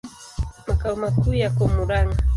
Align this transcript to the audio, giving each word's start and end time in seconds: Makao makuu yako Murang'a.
Makao 0.67 0.95
makuu 1.03 1.33
yako 1.41 1.63
Murang'a. 1.75 2.17